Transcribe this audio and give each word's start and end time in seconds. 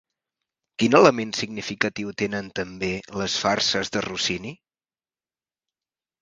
Quin 0.83 0.95
element 0.99 1.33
significatiu 1.39 2.13
tenen 2.21 2.47
també 2.61 2.89
les 3.23 3.37
farses 3.45 3.93
de 3.97 4.03
Rossini? 4.07 4.55